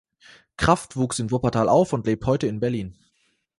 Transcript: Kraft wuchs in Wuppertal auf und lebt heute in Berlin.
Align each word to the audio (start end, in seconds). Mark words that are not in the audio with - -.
Kraft 0.57 0.95
wuchs 0.97 1.19
in 1.19 1.29
Wuppertal 1.29 1.69
auf 1.69 1.93
und 1.93 2.07
lebt 2.07 2.25
heute 2.25 2.47
in 2.47 2.59
Berlin. 2.59 2.97